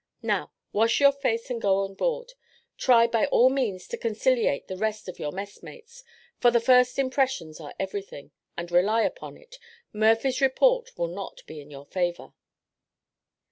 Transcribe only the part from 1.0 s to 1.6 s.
face